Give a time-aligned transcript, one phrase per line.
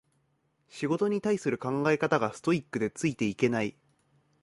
[0.67, 3.75] 仕事に対する考え方がストイックでついていけない